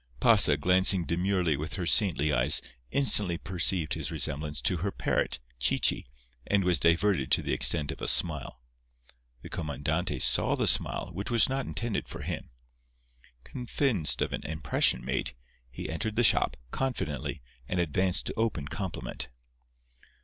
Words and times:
Pasa, 0.19 0.57
glancing 0.57 1.05
demurely 1.05 1.55
with 1.55 1.75
her 1.75 1.85
saintly 1.85 2.33
eyes, 2.33 2.59
instantly 2.89 3.37
perceived 3.37 3.93
his 3.93 4.09
resemblance 4.09 4.59
to 4.59 4.77
her 4.77 4.91
parrot, 4.91 5.37
Chichi, 5.59 6.07
and 6.47 6.63
was 6.63 6.79
diverted 6.79 7.29
to 7.29 7.43
the 7.43 7.53
extent 7.53 7.91
of 7.91 8.01
a 8.01 8.07
smile. 8.07 8.61
The 9.43 9.49
comandante 9.49 10.17
saw 10.19 10.55
the 10.55 10.65
smile, 10.65 11.11
which 11.13 11.29
was 11.29 11.47
not 11.47 11.67
intended 11.67 12.07
for 12.07 12.23
him. 12.23 12.49
Convinced 13.43 14.23
of 14.23 14.33
an 14.33 14.41
impression 14.43 15.05
made, 15.05 15.35
he 15.69 15.87
entered 15.87 16.15
the 16.15 16.23
shop, 16.23 16.57
confidently, 16.71 17.43
and 17.69 17.79
advanced 17.79 18.25
to 18.25 18.33
open 18.35 18.69
compliment. 18.69 19.29